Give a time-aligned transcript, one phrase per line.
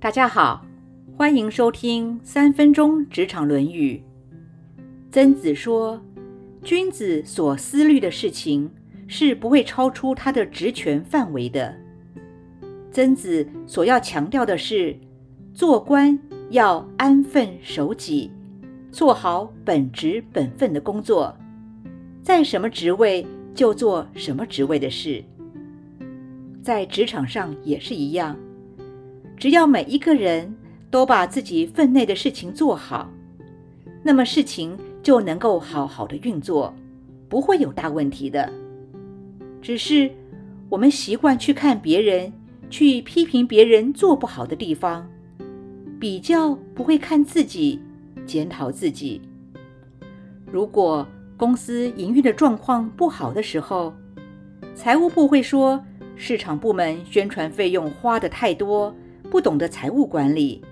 [0.00, 0.64] 大家好，
[1.16, 4.00] 欢迎收听三分钟职场论语。
[5.10, 6.00] 曾子说
[6.62, 8.70] ：“君子所思虑的事情
[9.08, 11.74] 是不会超出他的职权范围的。”
[12.92, 14.96] 曾子所要强调的是，
[15.52, 16.16] 做官
[16.50, 18.30] 要安分守己，
[18.92, 21.36] 做好本职本分的工作，
[22.22, 25.24] 在什么职位就做什么职位的事。
[26.62, 28.38] 在职场上也是一样。
[29.38, 30.52] 只要每一个人
[30.90, 33.08] 都把自己分内的事情做好，
[34.02, 36.74] 那么事情就能够好好的运作，
[37.28, 38.52] 不会有大问题的。
[39.62, 40.10] 只是
[40.68, 42.32] 我们习惯去看别人，
[42.68, 45.08] 去批评别人做不好的地方，
[46.00, 47.80] 比较不会看自己，
[48.26, 49.20] 检讨自己。
[50.50, 53.94] 如果公司营运的状况不好的时候，
[54.74, 55.80] 财务部会说
[56.16, 58.92] 市场部门宣传费用花的太多。
[59.30, 60.62] 不懂得财务管理，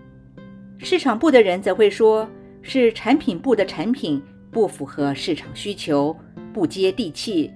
[0.78, 2.26] 市场部的人则会说
[2.62, 6.16] 是产品部的产品不符合市场需求，
[6.54, 7.52] 不接地气，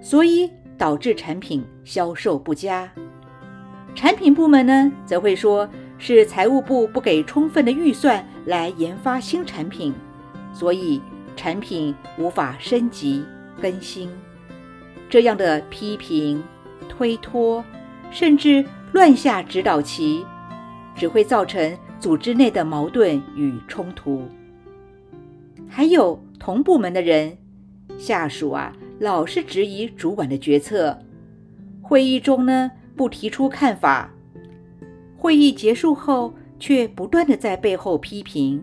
[0.00, 2.88] 所以导致产品销售不佳。
[3.96, 9.92] 产品部门呢，则会说是财务部不给充分的预算来研发新产品，
[10.52, 11.02] 所以
[11.34, 13.24] 产品无法升级
[13.60, 14.08] 更新。
[15.10, 16.42] 这样的批评、
[16.88, 17.64] 推脱，
[18.12, 20.24] 甚至乱下指导棋。
[20.94, 24.22] 只会造成组织内的矛盾与冲突。
[25.68, 27.36] 还有同部门的人，
[27.98, 30.98] 下属啊，老是质疑主管的决策，
[31.82, 34.12] 会议中呢不提出看法，
[35.16, 38.62] 会议结束后却不断的在背后批评，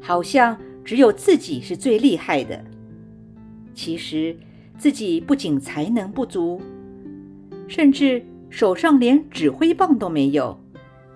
[0.00, 2.62] 好像只有自己是最厉害的。
[3.72, 4.36] 其实
[4.76, 6.60] 自己不仅才能不足，
[7.66, 10.60] 甚至手上连指挥棒都没有。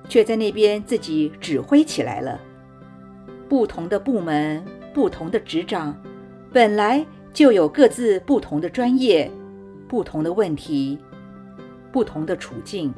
[0.09, 2.41] 却在那边自己指挥起来了。
[3.49, 5.97] 不同的部门、不同的职掌，
[6.53, 9.31] 本来就有各自不同的专业、
[9.87, 10.99] 不同的问题、
[11.93, 12.93] 不同的处境。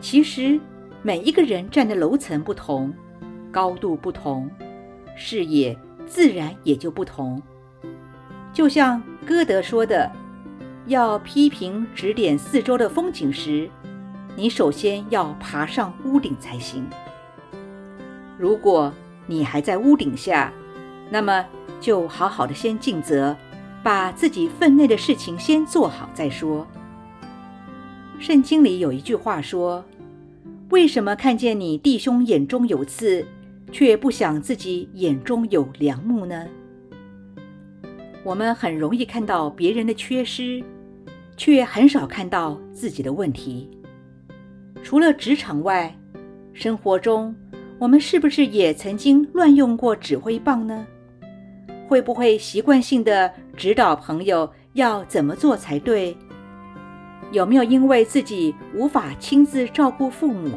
[0.00, 0.60] 其实
[1.02, 2.92] 每一个人站的楼层不同，
[3.50, 4.50] 高度不同，
[5.16, 5.76] 视野
[6.06, 7.42] 自然也就不同。
[8.52, 10.10] 就像歌德说的
[10.86, 13.68] ：“要批评指点四周的风景时。”
[14.38, 16.86] 你首先要爬上屋顶才行。
[18.38, 18.94] 如果
[19.26, 20.52] 你还在屋顶下，
[21.10, 21.44] 那么
[21.80, 23.36] 就好好的先尽责，
[23.82, 26.64] 把自己分内的事情先做好再说。
[28.20, 29.84] 圣经里有一句话说
[30.70, 33.26] ：“为什么看见你弟兄眼中有刺，
[33.72, 36.46] 却不想自己眼中有梁木呢？”
[38.22, 40.62] 我们很容易看到别人的缺失，
[41.36, 43.68] 却很少看到自己的问题。
[44.88, 45.94] 除了职场外，
[46.54, 47.36] 生活中
[47.78, 50.86] 我们是不是也曾经乱用过指挥棒呢？
[51.86, 56.16] 会不会习惯性的指导朋友要怎么做才对？
[57.32, 60.52] 有没有因为自己无法亲自照顾父母，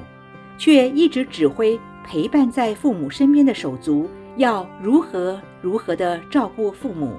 [0.57, 7.17] 却一直指挥陪伴在父母身边的手足要如何如何的照顾父母？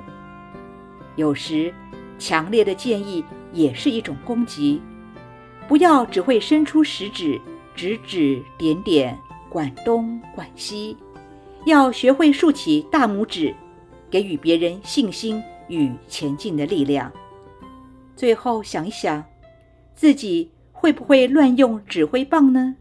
[1.17, 1.75] 有时，
[2.19, 4.81] 强烈的建议也是一种攻击。
[5.69, 7.41] 不要只会伸出食指，
[7.75, 9.19] 指指点点，
[9.49, 10.97] 管东管西，
[11.67, 13.55] 要学会竖起大拇指，
[14.11, 17.11] 给予别人信心与前进的力量。
[18.15, 19.25] 最后想一想，
[19.95, 22.77] 自己会不会乱用指挥棒呢？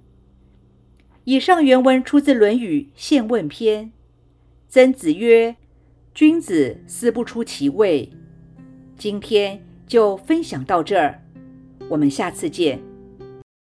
[1.24, 3.86] 以上原文出自《论语·宪问篇》。
[4.68, 5.56] 曾子曰
[6.16, 8.12] ：“君子思不出其位。”
[8.98, 11.22] 今天就分享到这儿。
[11.92, 12.91] 我们下次见。